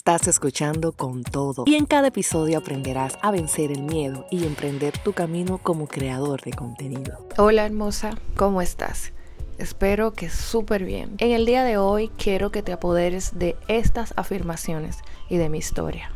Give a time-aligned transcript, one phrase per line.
[0.00, 4.96] Estás escuchando con todo y en cada episodio aprenderás a vencer el miedo y emprender
[4.96, 7.28] tu camino como creador de contenido.
[7.36, 9.12] Hola hermosa, ¿cómo estás?
[9.58, 11.16] Espero que súper bien.
[11.18, 14.96] En el día de hoy quiero que te apoderes de estas afirmaciones
[15.28, 16.10] y de mi historia.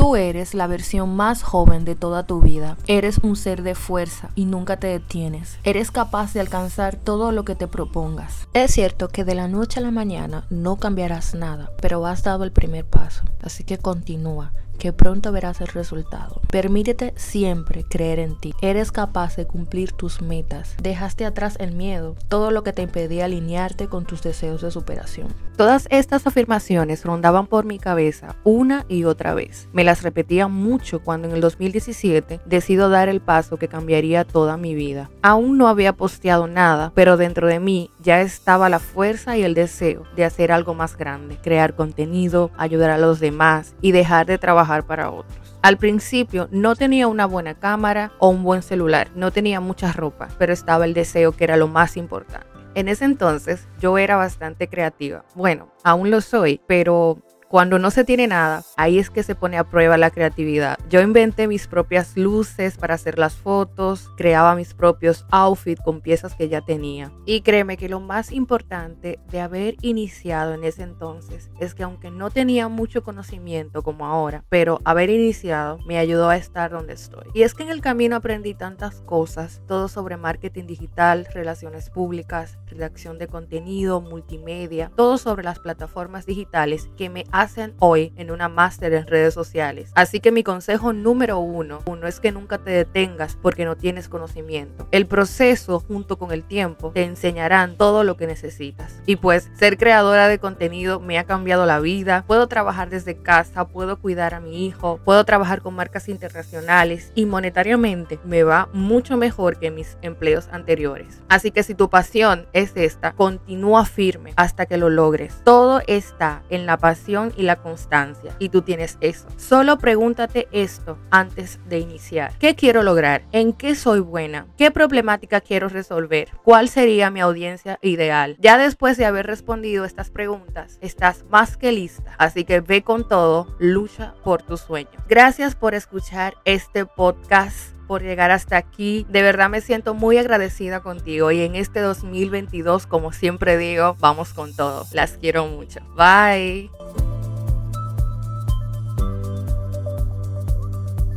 [0.00, 2.78] Tú eres la versión más joven de toda tu vida.
[2.86, 5.58] Eres un ser de fuerza y nunca te detienes.
[5.62, 8.48] Eres capaz de alcanzar todo lo que te propongas.
[8.54, 12.44] Es cierto que de la noche a la mañana no cambiarás nada, pero has dado
[12.44, 13.24] el primer paso.
[13.42, 16.40] Así que continúa que pronto verás el resultado.
[16.50, 18.54] Permítete siempre creer en ti.
[18.62, 20.74] Eres capaz de cumplir tus metas.
[20.82, 25.28] Dejaste atrás el miedo, todo lo que te impedía alinearte con tus deseos de superación.
[25.56, 29.68] Todas estas afirmaciones rondaban por mi cabeza una y otra vez.
[29.74, 34.56] Me las repetía mucho cuando en el 2017 decido dar el paso que cambiaría toda
[34.56, 35.10] mi vida.
[35.20, 39.52] Aún no había posteado nada, pero dentro de mí ya estaba la fuerza y el
[39.52, 44.38] deseo de hacer algo más grande, crear contenido, ayudar a los demás y dejar de
[44.38, 45.56] trabajar para otros.
[45.62, 50.28] Al principio no tenía una buena cámara o un buen celular, no tenía mucha ropa,
[50.38, 52.46] pero estaba el deseo que era lo más importante.
[52.74, 55.24] En ese entonces yo era bastante creativa.
[55.34, 57.18] Bueno, aún lo soy, pero
[57.50, 60.78] cuando no se tiene nada, ahí es que se pone a prueba la creatividad.
[60.88, 66.36] Yo inventé mis propias luces para hacer las fotos, creaba mis propios outfits con piezas
[66.36, 67.10] que ya tenía.
[67.26, 72.12] Y créeme que lo más importante de haber iniciado en ese entonces es que aunque
[72.12, 77.24] no tenía mucho conocimiento como ahora, pero haber iniciado me ayudó a estar donde estoy.
[77.34, 82.60] Y es que en el camino aprendí tantas cosas, todo sobre marketing digital, relaciones públicas,
[82.68, 88.48] redacción de contenido, multimedia, todo sobre las plataformas digitales que me hacen hoy en una
[88.48, 89.90] máster en redes sociales.
[89.94, 94.08] Así que mi consejo número uno, uno es que nunca te detengas porque no tienes
[94.08, 94.86] conocimiento.
[94.90, 99.00] El proceso junto con el tiempo te enseñarán todo lo que necesitas.
[99.06, 102.24] Y pues ser creadora de contenido me ha cambiado la vida.
[102.26, 107.26] Puedo trabajar desde casa, puedo cuidar a mi hijo, puedo trabajar con marcas internacionales y
[107.26, 111.22] monetariamente me va mucho mejor que mis empleos anteriores.
[111.28, 115.40] Así que si tu pasión es esta, continúa firme hasta que lo logres.
[115.44, 118.34] Todo está en la pasión y la constancia.
[118.38, 119.26] Y tú tienes eso.
[119.36, 122.32] Solo pregúntate esto antes de iniciar.
[122.38, 123.22] ¿Qué quiero lograr?
[123.32, 124.46] ¿En qué soy buena?
[124.56, 126.30] ¿Qué problemática quiero resolver?
[126.42, 128.36] ¿Cuál sería mi audiencia ideal?
[128.40, 132.14] Ya después de haber respondido estas preguntas, estás más que lista.
[132.18, 135.02] Así que ve con todo, lucha por tus sueños.
[135.08, 139.04] Gracias por escuchar este podcast por llegar hasta aquí.
[139.08, 144.32] De verdad me siento muy agradecida contigo y en este 2022, como siempre digo, vamos
[144.32, 144.86] con todo.
[144.92, 145.80] Las quiero mucho.
[145.96, 146.70] Bye.